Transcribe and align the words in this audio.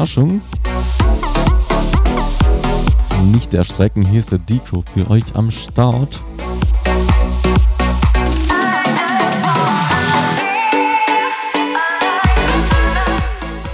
Überraschung. 0.00 0.40
Nicht 3.32 3.52
erschrecken, 3.52 4.02
hier 4.02 4.20
ist 4.20 4.32
der 4.32 4.38
Decro 4.38 4.82
für 4.94 5.10
euch 5.10 5.24
am 5.34 5.50
Start. 5.50 6.18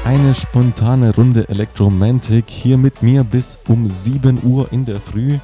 Eine 0.04 0.34
spontane 0.34 1.14
Runde 1.14 1.48
Elektromantik 1.48 2.47
hier 2.48 2.77
mit 2.77 3.04
mir 3.04 3.22
bis 3.22 3.58
um 3.69 3.88
7 3.88 4.41
Uhr 4.42 4.72
in 4.72 4.84
der 4.84 4.98
Früh. 4.98 5.38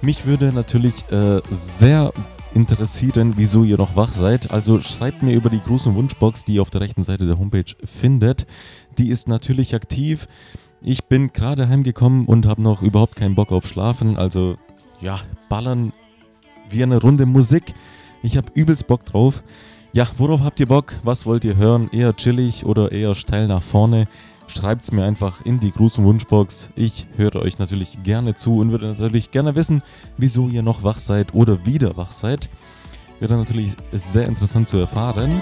Mich 0.00 0.26
würde 0.26 0.52
natürlich 0.52 0.94
äh, 1.10 1.40
sehr 1.50 2.12
interessieren, 2.54 3.34
wieso 3.36 3.64
ihr 3.64 3.76
noch 3.76 3.96
wach 3.96 4.12
seid. 4.12 4.50
Also 4.50 4.80
schreibt 4.80 5.22
mir 5.22 5.34
über 5.34 5.50
die 5.50 5.60
große 5.60 5.94
Wunschbox, 5.94 6.44
die 6.44 6.54
ihr 6.54 6.62
auf 6.62 6.70
der 6.70 6.80
rechten 6.80 7.04
Seite 7.04 7.26
der 7.26 7.38
Homepage 7.38 7.74
findet 7.84 8.46
die 9.00 9.08
ist 9.08 9.28
natürlich 9.28 9.74
aktiv. 9.74 10.28
Ich 10.82 11.04
bin 11.04 11.32
gerade 11.32 11.68
heimgekommen 11.68 12.26
und 12.26 12.46
habe 12.46 12.62
noch 12.62 12.82
überhaupt 12.82 13.16
keinen 13.16 13.34
Bock 13.34 13.52
auf 13.52 13.66
Schlafen. 13.66 14.16
Also 14.16 14.56
ja, 15.00 15.20
ballern 15.48 15.92
wie 16.68 16.82
eine 16.82 17.00
Runde 17.00 17.26
Musik. 17.26 17.74
Ich 18.22 18.36
habe 18.36 18.48
übelst 18.54 18.86
Bock 18.86 19.04
drauf. 19.04 19.42
Ja, 19.92 20.06
worauf 20.18 20.42
habt 20.42 20.60
ihr 20.60 20.68
Bock? 20.68 20.94
Was 21.02 21.26
wollt 21.26 21.44
ihr 21.44 21.56
hören? 21.56 21.88
Eher 21.92 22.14
chillig 22.14 22.64
oder 22.64 22.92
eher 22.92 23.14
steil 23.14 23.48
nach 23.48 23.62
vorne? 23.62 24.06
Schreibt 24.54 24.82
es 24.82 24.90
mir 24.90 25.04
einfach 25.04 25.44
in 25.44 25.60
die 25.60 25.70
große 25.70 26.02
Wunschbox. 26.02 26.70
Ich 26.74 27.06
höre 27.16 27.36
euch 27.36 27.58
natürlich 27.60 28.02
gerne 28.02 28.34
zu 28.34 28.56
und 28.58 28.72
würde 28.72 28.88
natürlich 28.88 29.30
gerne 29.30 29.54
wissen, 29.54 29.80
wieso 30.16 30.48
ihr 30.48 30.62
noch 30.62 30.82
wach 30.82 30.98
seid 30.98 31.34
oder 31.34 31.64
wieder 31.64 31.96
wach 31.96 32.10
seid. 32.10 32.48
Wäre 33.20 33.36
natürlich 33.36 33.72
sehr 33.92 34.26
interessant 34.26 34.68
zu 34.68 34.78
erfahren. 34.78 35.40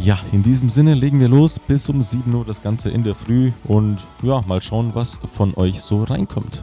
Ja, 0.00 0.18
in 0.32 0.42
diesem 0.42 0.68
Sinne 0.68 0.94
legen 0.94 1.18
wir 1.18 1.28
los 1.28 1.58
bis 1.58 1.88
um 1.88 2.02
7 2.02 2.34
Uhr 2.34 2.44
das 2.44 2.62
Ganze 2.62 2.90
in 2.90 3.04
der 3.04 3.14
Früh 3.14 3.52
und 3.64 3.98
ja, 4.22 4.42
mal 4.46 4.60
schauen, 4.60 4.90
was 4.94 5.18
von 5.34 5.54
euch 5.54 5.80
so 5.80 6.04
reinkommt. 6.04 6.62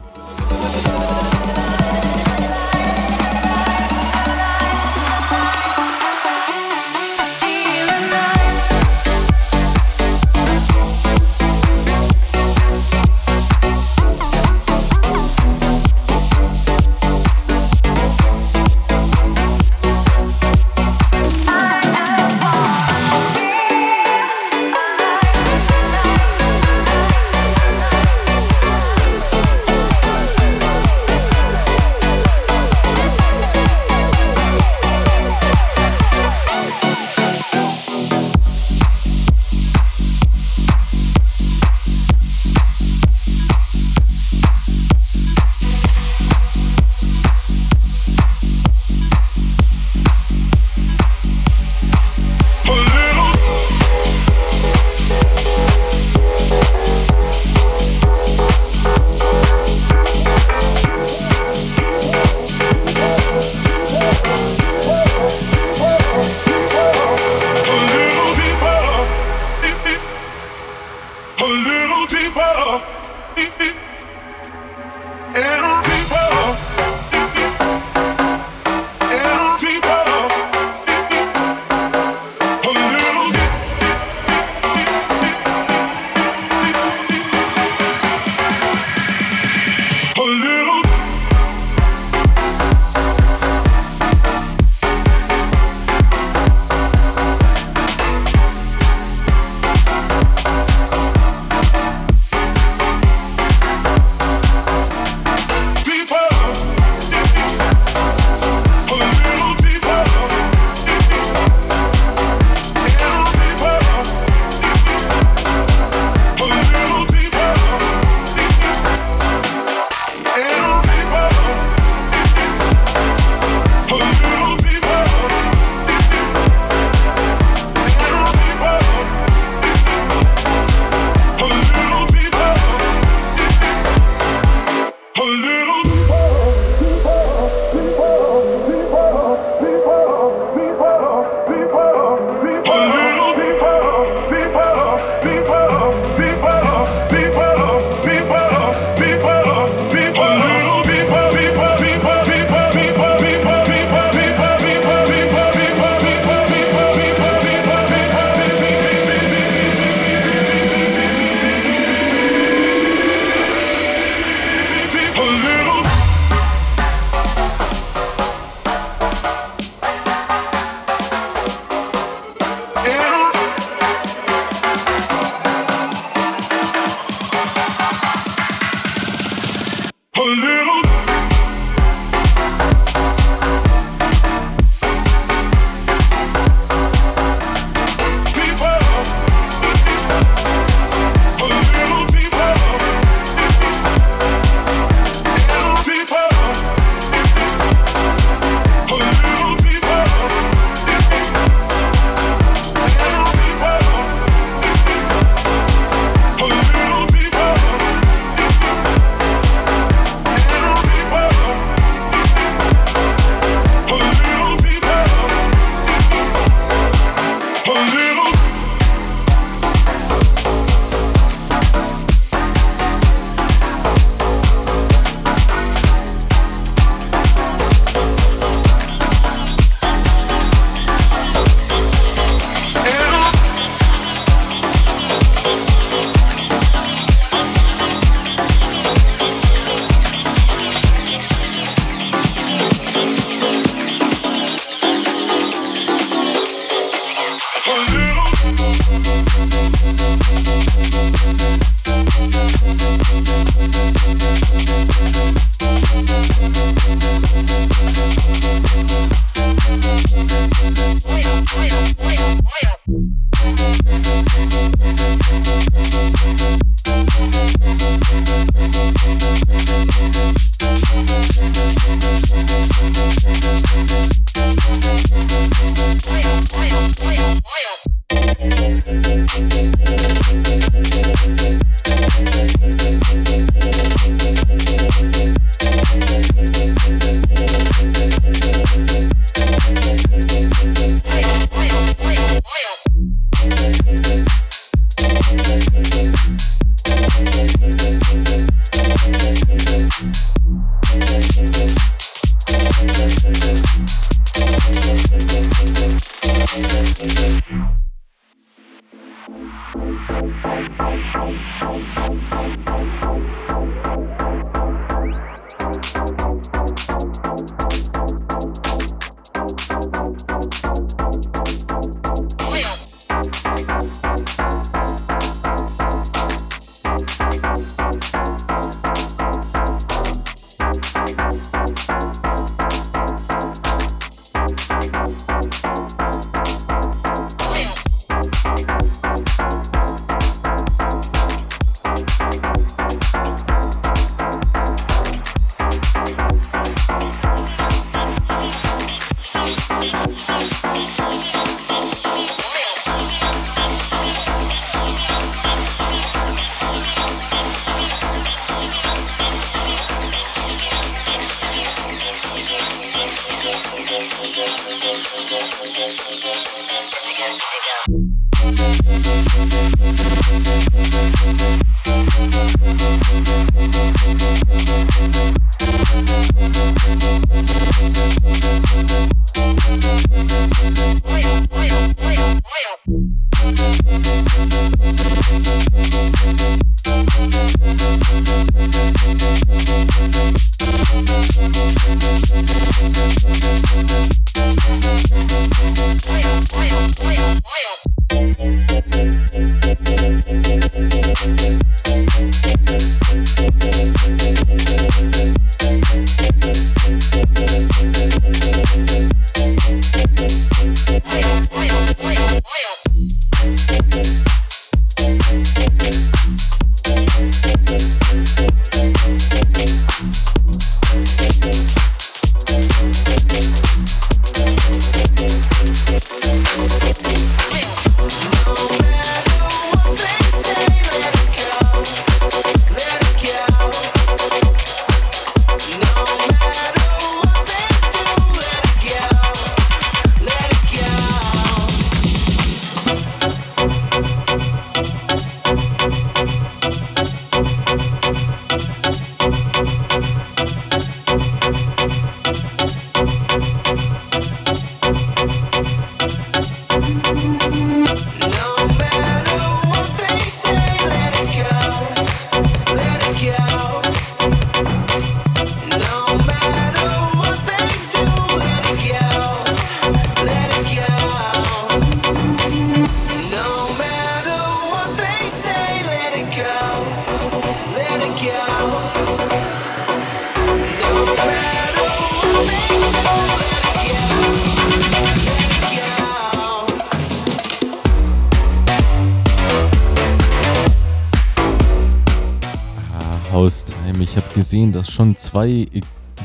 Gesehen, 494.60 494.72
dass 494.72 494.90
schon 494.90 495.16
zwei 495.16 495.68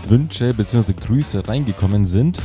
Wünsche 0.10 0.54
bzw. 0.54 0.94
Grüße 0.94 1.48
reingekommen 1.48 2.06
sind. 2.06 2.42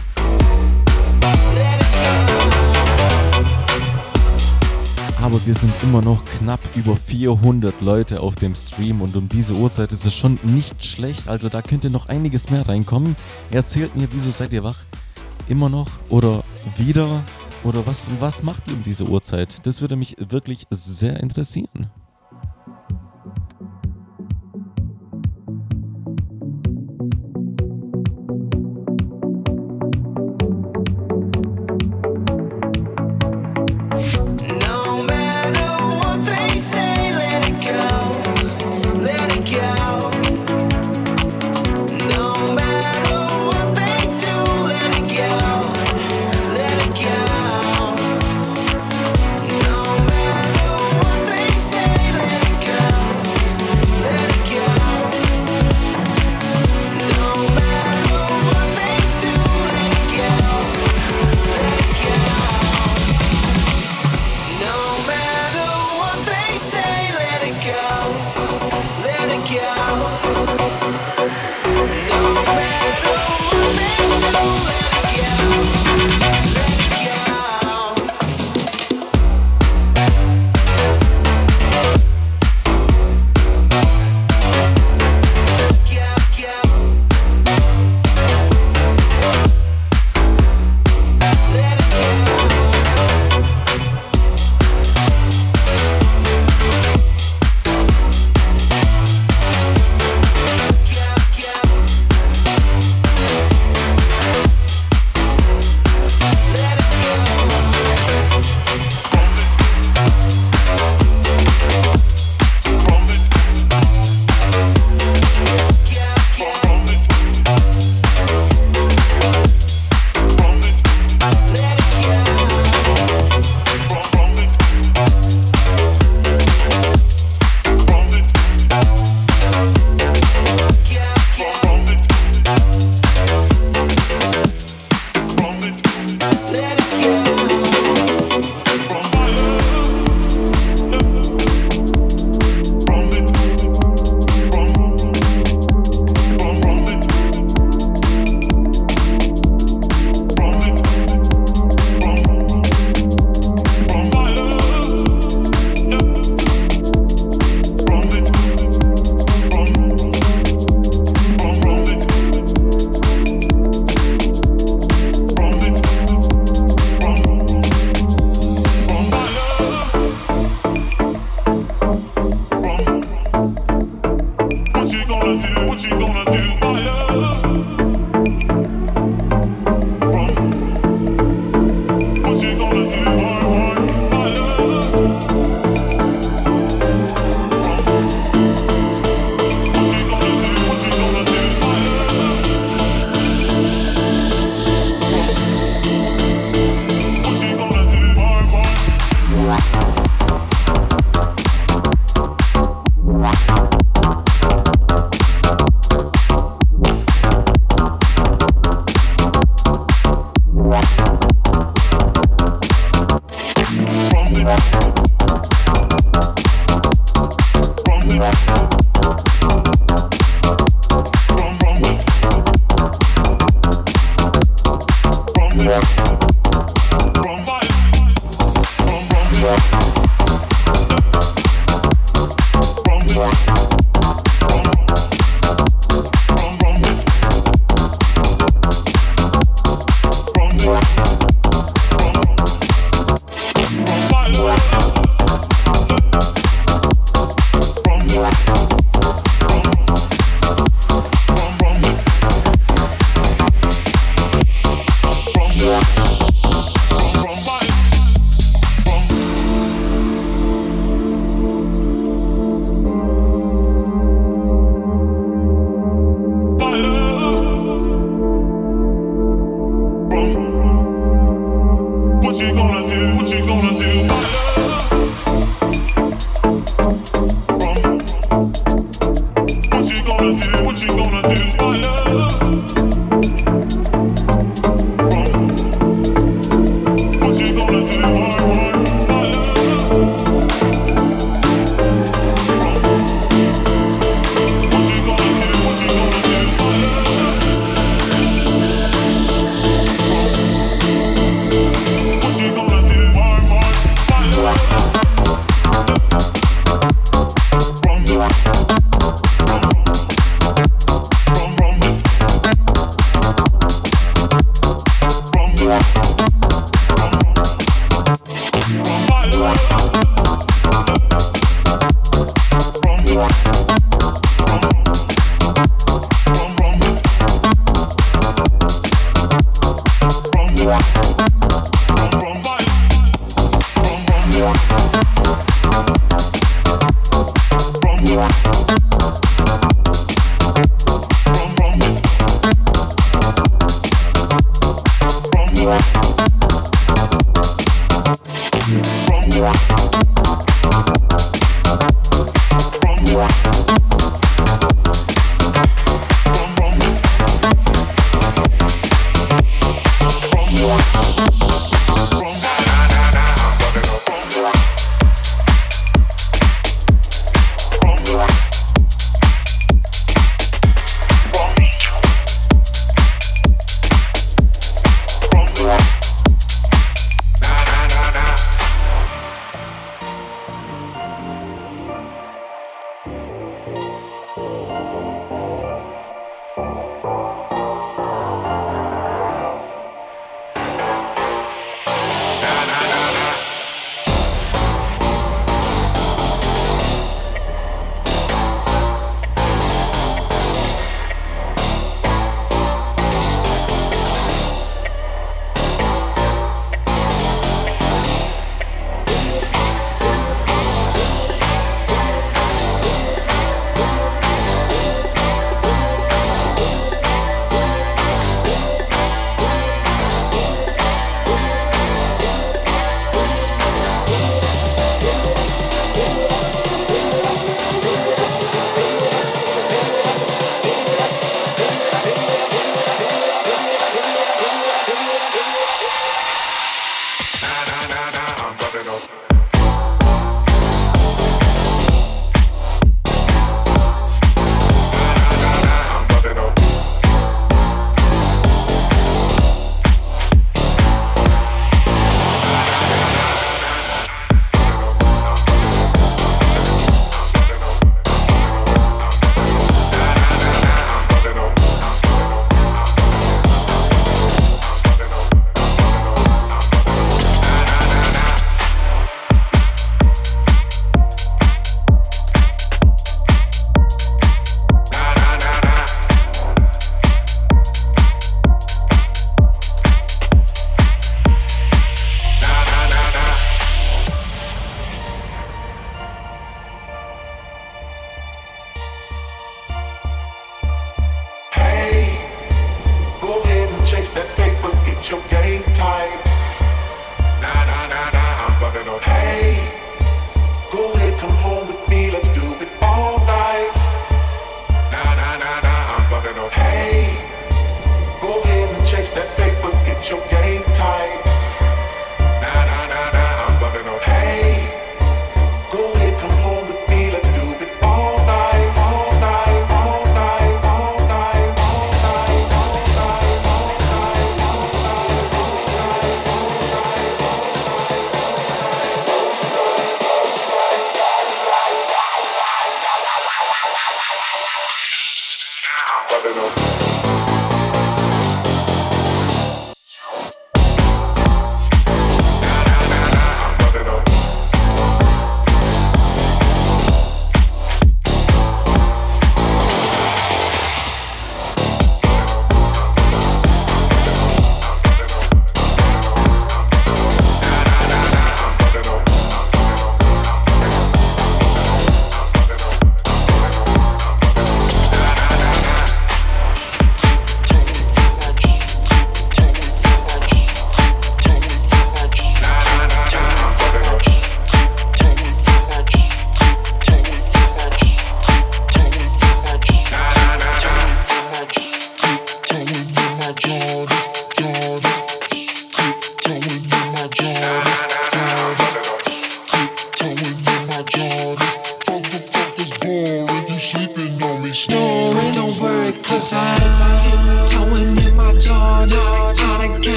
Aber 5.20 5.44
wir 5.44 5.54
sind 5.54 5.72
immer 5.82 6.00
noch 6.00 6.24
knapp 6.24 6.60
über 6.76 6.96
400 6.96 7.80
Leute 7.80 8.20
auf 8.20 8.36
dem 8.36 8.54
Stream 8.54 9.02
und 9.02 9.16
um 9.16 9.28
diese 9.28 9.54
Uhrzeit 9.54 9.92
ist 9.92 10.06
es 10.06 10.14
schon 10.14 10.38
nicht 10.44 10.84
schlecht. 10.84 11.28
Also 11.28 11.48
da 11.48 11.60
könnte 11.60 11.90
noch 11.90 12.06
einiges 12.06 12.50
mehr 12.50 12.68
reinkommen. 12.68 13.16
Erzählt 13.50 13.96
mir, 13.96 14.08
wieso 14.12 14.30
seid 14.30 14.52
ihr 14.52 14.62
wach? 14.62 14.84
Immer 15.48 15.68
noch 15.68 15.88
oder 16.08 16.44
wieder? 16.76 17.22
Oder 17.64 17.84
was, 17.86 18.08
was 18.20 18.42
macht 18.42 18.68
ihr 18.68 18.74
um 18.74 18.84
diese 18.84 19.04
Uhrzeit? 19.04 19.66
Das 19.66 19.80
würde 19.80 19.96
mich 19.96 20.16
wirklich 20.18 20.66
sehr 20.70 21.20
interessieren. 21.20 21.90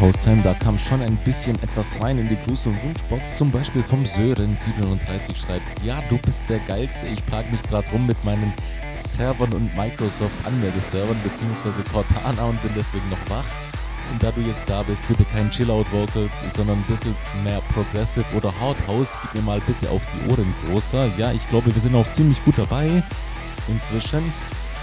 Hostheim, 0.00 0.42
da 0.42 0.54
kam 0.54 0.78
schon 0.78 1.02
ein 1.02 1.16
bisschen 1.26 1.56
etwas 1.62 2.00
rein 2.00 2.16
in 2.16 2.26
die 2.28 2.36
Gruß- 2.36 2.66
und 2.66 2.82
Wunschbox. 2.82 3.36
Zum 3.36 3.50
Beispiel 3.50 3.82
vom 3.82 4.04
Sören37 4.04 5.36
schreibt, 5.36 5.84
ja, 5.84 6.02
du 6.08 6.16
bist 6.16 6.40
der 6.48 6.58
Geilste. 6.60 7.06
Ich 7.06 7.24
plage 7.26 7.50
mich 7.50 7.62
gerade 7.64 7.86
rum 7.90 8.06
mit 8.06 8.22
meinen 8.24 8.50
Servern 9.06 9.52
und 9.52 9.76
Microsoft-Anmeldeservern 9.76 11.16
bzw. 11.22 11.82
Cortana 11.92 12.44
und 12.44 12.62
bin 12.62 12.72
deswegen 12.74 13.08
noch 13.10 13.18
wach. 13.28 13.44
Und 14.10 14.22
da 14.22 14.30
du 14.30 14.40
jetzt 14.40 14.62
da 14.66 14.82
bist, 14.82 15.06
bitte 15.06 15.24
kein 15.24 15.50
Chillout-Vocals, 15.50 16.32
sondern 16.56 16.78
ein 16.78 16.84
bisschen 16.84 17.14
mehr 17.44 17.60
Progressive 17.74 18.24
oder 18.34 18.52
Hard 18.58 18.78
House. 18.86 19.18
Gib 19.20 19.34
mir 19.34 19.42
mal 19.42 19.60
bitte 19.66 19.90
auf 19.90 20.02
die 20.14 20.30
Ohren 20.30 20.54
großer. 20.66 21.10
Ja, 21.18 21.30
ich 21.30 21.46
glaube, 21.50 21.74
wir 21.74 21.80
sind 21.80 21.94
auch 21.94 22.10
ziemlich 22.12 22.42
gut 22.44 22.56
dabei 22.56 23.02
inzwischen. 23.68 24.32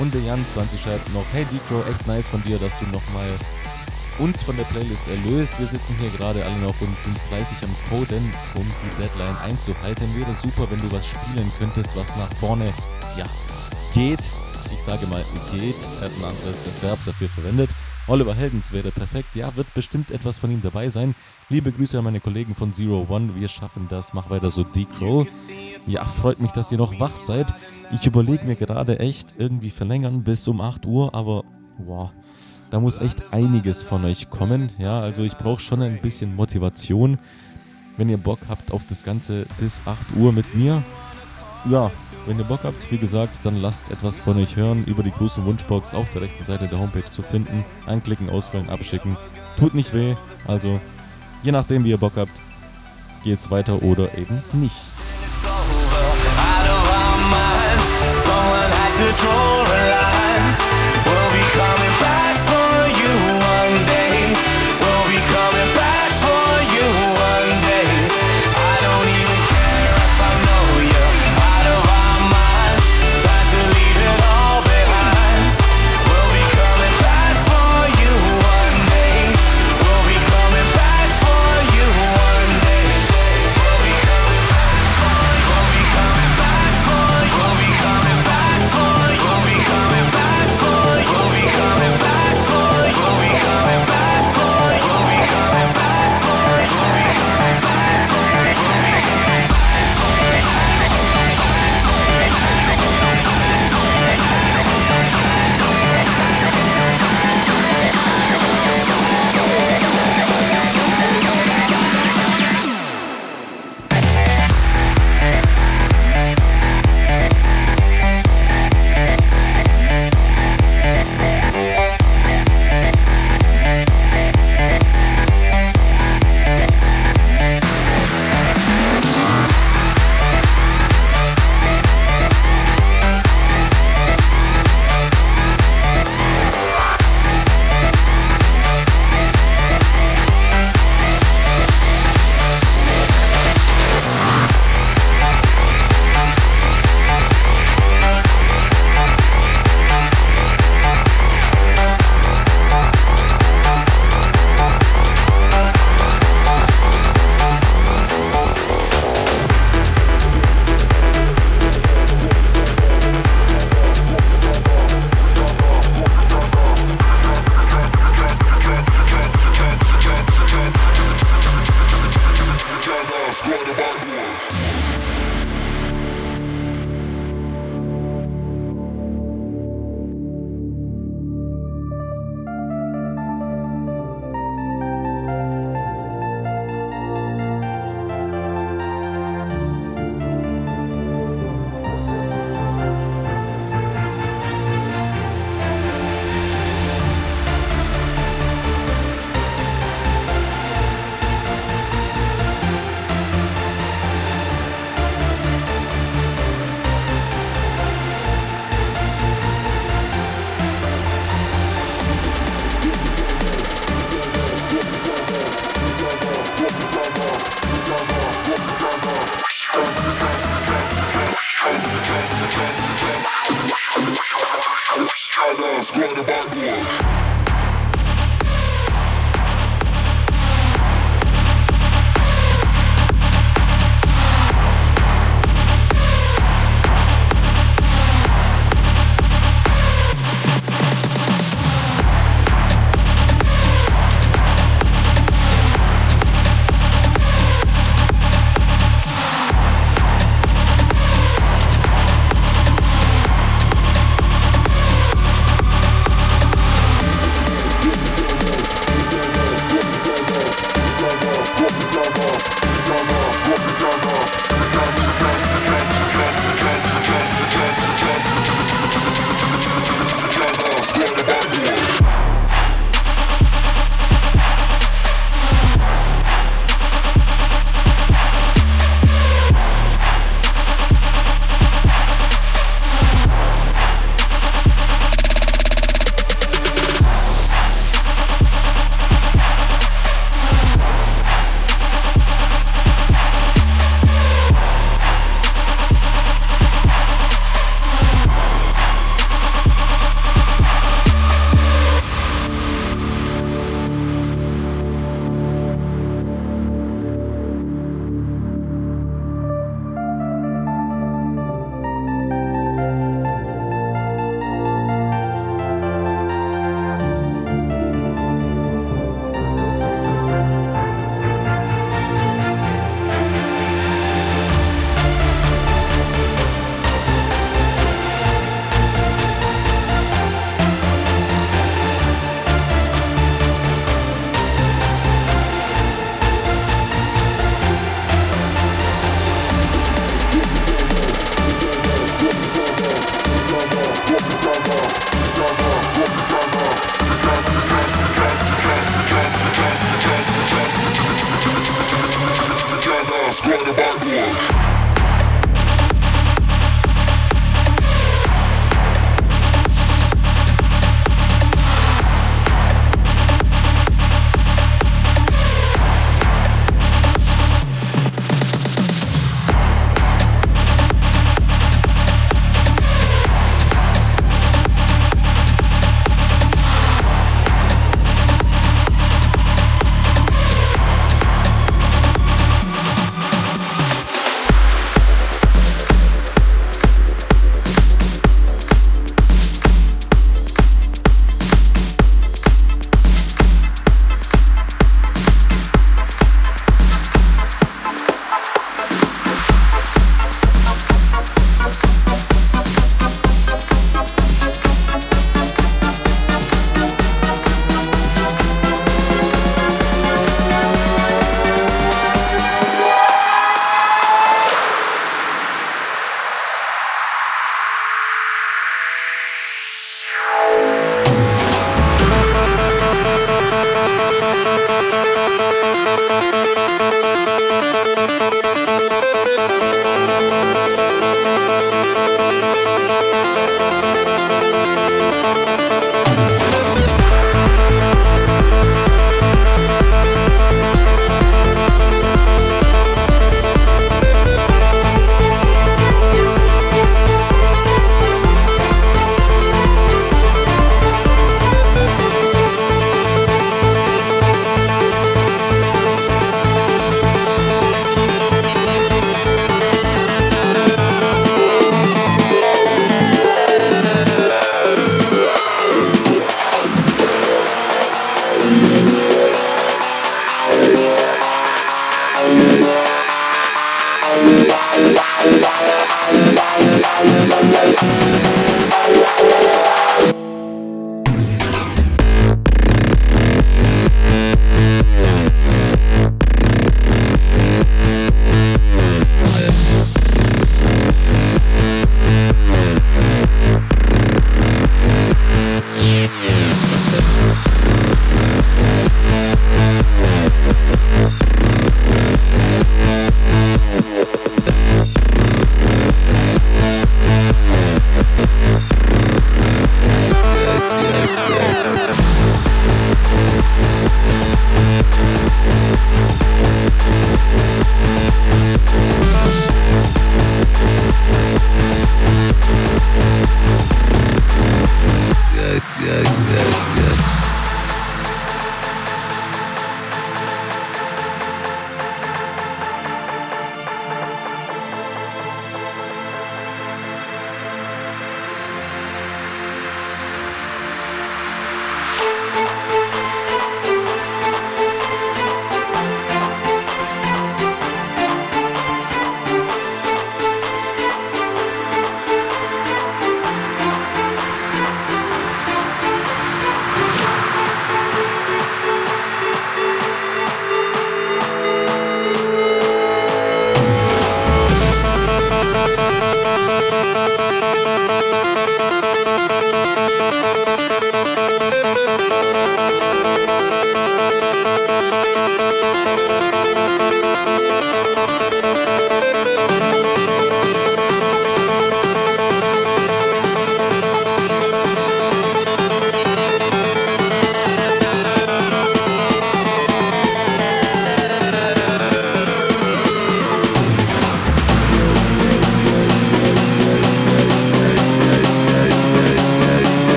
Und 0.00 0.12
der 0.12 0.22
Jan20 0.22 0.82
schreibt 0.82 1.14
noch, 1.14 1.24
hey 1.32 1.46
Decro, 1.52 1.88
echt 1.88 2.04
nice 2.08 2.26
von 2.26 2.42
dir, 2.42 2.58
dass 2.58 2.76
du 2.80 2.84
nochmal 2.86 3.30
uns 4.18 4.42
von 4.42 4.56
der 4.56 4.64
Playlist 4.64 5.06
erlöst. 5.08 5.58
Wir 5.58 5.66
sitzen 5.66 5.96
hier 5.98 6.10
gerade 6.10 6.44
alle 6.44 6.58
noch 6.58 6.80
und 6.80 7.00
sind 7.00 7.18
fleißig 7.28 7.58
am 7.62 7.74
Coden, 7.88 8.32
um 8.54 8.64
die 8.64 9.02
Deadline 9.02 9.36
einzuhalten. 9.44 10.06
Wäre 10.16 10.34
super, 10.34 10.70
wenn 10.70 10.80
du 10.80 10.92
was 10.92 11.06
spielen 11.06 11.50
könntest, 11.58 11.96
was 11.96 12.08
nach 12.16 12.32
vorne, 12.38 12.66
ja, 13.16 13.24
geht. 13.92 14.20
Ich 14.72 14.82
sage 14.82 15.06
mal, 15.06 15.24
geht. 15.52 15.76
Er 16.00 16.06
hat 16.06 16.16
ein 16.18 16.24
anderes 16.24 16.82
Verb 16.82 16.98
dafür 17.04 17.28
verwendet. 17.28 17.70
Oliver 18.06 18.34
Heldens 18.34 18.70
wäre 18.72 18.90
perfekt. 18.90 19.34
Ja, 19.34 19.56
wird 19.56 19.72
bestimmt 19.72 20.10
etwas 20.10 20.38
von 20.38 20.50
ihm 20.50 20.60
dabei 20.60 20.90
sein. 20.90 21.14
Liebe 21.48 21.72
Grüße 21.72 21.96
an 21.96 22.04
meine 22.04 22.20
Kollegen 22.20 22.54
von 22.54 22.74
Zero 22.74 23.06
One. 23.08 23.34
Wir 23.34 23.48
schaffen 23.48 23.86
das. 23.88 24.12
Mach 24.12 24.28
weiter 24.28 24.50
so, 24.50 24.62
Decro. 24.62 25.26
Ja, 25.86 26.04
freut 26.04 26.40
mich, 26.40 26.50
dass 26.50 26.70
ihr 26.70 26.78
noch 26.78 26.98
wach 27.00 27.16
seid. 27.16 27.46
Ich 27.92 28.06
überlege 28.06 28.44
mir 28.44 28.56
gerade 28.56 28.98
echt 28.98 29.34
irgendwie 29.38 29.70
verlängern 29.70 30.22
bis 30.22 30.46
um 30.48 30.60
8 30.60 30.84
Uhr, 30.86 31.14
aber 31.14 31.44
wow, 31.78 32.10
da 32.74 32.80
muss 32.80 32.98
echt 32.98 33.32
einiges 33.32 33.84
von 33.84 34.04
euch 34.04 34.28
kommen. 34.30 34.68
Ja, 34.78 34.98
also 34.98 35.22
ich 35.22 35.36
brauche 35.36 35.60
schon 35.60 35.80
ein 35.80 36.00
bisschen 36.00 36.34
Motivation. 36.34 37.20
Wenn 37.96 38.08
ihr 38.08 38.16
Bock 38.16 38.40
habt 38.48 38.72
auf 38.72 38.82
das 38.88 39.04
Ganze 39.04 39.46
bis 39.60 39.80
8 39.84 39.96
Uhr 40.16 40.32
mit 40.32 40.56
mir, 40.56 40.82
ja, 41.70 41.92
wenn 42.26 42.36
ihr 42.36 42.44
Bock 42.44 42.64
habt, 42.64 42.90
wie 42.90 42.98
gesagt, 42.98 43.38
dann 43.44 43.62
lasst 43.62 43.92
etwas 43.92 44.18
von 44.18 44.38
euch 44.38 44.56
hören 44.56 44.82
über 44.88 45.04
die 45.04 45.12
große 45.12 45.44
Wunschbox 45.44 45.94
auf 45.94 46.10
der 46.10 46.22
rechten 46.22 46.44
Seite 46.44 46.66
der 46.66 46.80
Homepage 46.80 47.04
zu 47.04 47.22
finden. 47.22 47.64
Anklicken, 47.86 48.28
ausfüllen, 48.28 48.68
abschicken. 48.68 49.16
Tut 49.56 49.76
nicht 49.76 49.94
weh. 49.94 50.16
Also, 50.48 50.80
je 51.44 51.52
nachdem, 51.52 51.84
wie 51.84 51.90
ihr 51.90 51.98
Bock 51.98 52.14
habt, 52.16 52.32
geht's 53.22 53.52
weiter 53.52 53.84
oder 53.84 54.12
eben 54.18 54.42
nicht. 54.54 54.74
It's 55.22 55.46
over, 55.46 56.00
out 56.42 56.66
of 56.68 56.90
our 56.90 57.18
minds. 57.30 58.26
Someone 58.26 58.72
had 58.72 58.96
to 58.96 59.22
draw 59.22 59.62
a 59.62 60.08
line. 60.08 60.13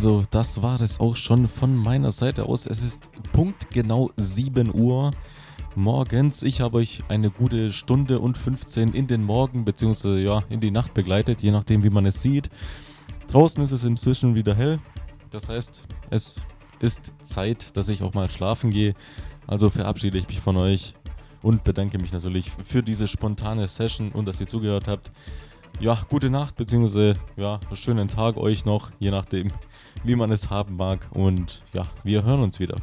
Also 0.00 0.22
das 0.30 0.62
war 0.62 0.80
es 0.80 0.98
auch 0.98 1.14
schon 1.14 1.46
von 1.46 1.76
meiner 1.76 2.10
Seite 2.10 2.46
aus. 2.46 2.64
Es 2.64 2.82
ist 2.82 3.10
punktgenau 3.34 4.10
7 4.16 4.74
Uhr 4.74 5.10
morgens. 5.74 6.42
Ich 6.42 6.62
habe 6.62 6.78
euch 6.78 7.00
eine 7.08 7.28
gute 7.28 7.70
Stunde 7.70 8.18
und 8.18 8.38
15 8.38 8.94
in 8.94 9.08
den 9.08 9.22
Morgen 9.22 9.66
bzw. 9.66 10.24
ja, 10.24 10.42
in 10.48 10.60
die 10.60 10.70
Nacht 10.70 10.94
begleitet, 10.94 11.42
je 11.42 11.50
nachdem 11.50 11.84
wie 11.84 11.90
man 11.90 12.06
es 12.06 12.22
sieht. 12.22 12.48
Draußen 13.28 13.62
ist 13.62 13.72
es 13.72 13.84
inzwischen 13.84 14.34
wieder 14.34 14.54
hell. 14.54 14.78
Das 15.32 15.50
heißt, 15.50 15.82
es 16.08 16.36
ist 16.78 17.12
Zeit, 17.22 17.76
dass 17.76 17.90
ich 17.90 18.02
auch 18.02 18.14
mal 18.14 18.30
schlafen 18.30 18.70
gehe. 18.70 18.94
Also 19.46 19.68
verabschiede 19.68 20.16
ich 20.16 20.28
mich 20.28 20.40
von 20.40 20.56
euch 20.56 20.94
und 21.42 21.62
bedanke 21.62 21.98
mich 21.98 22.14
natürlich 22.14 22.50
für 22.64 22.82
diese 22.82 23.06
spontane 23.06 23.68
Session 23.68 24.12
und 24.12 24.24
dass 24.24 24.40
ihr 24.40 24.46
zugehört 24.46 24.88
habt. 24.88 25.10
ja, 25.78 25.98
gute 26.08 26.30
Nacht, 26.30 26.56
beziehungsweise 26.56 27.12
ja, 27.36 27.60
schönen 27.74 28.08
Tag 28.08 28.38
euch 28.38 28.64
noch, 28.64 28.92
je 28.98 29.10
nachdem, 29.10 29.48
wie 30.04 30.16
man 30.16 30.30
es 30.30 30.50
haben 30.50 30.76
mag. 30.76 31.06
Und 31.10 31.62
ja, 31.72 31.82
wir 32.02 32.22
hören 32.22 32.42
uns 32.42 32.60
wieder. 32.60 32.76